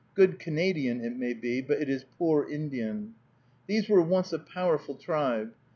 [0.15, 3.13] Good Canadian it may be, but it is poor Indian.
[3.67, 5.53] These were once a powerful tribe.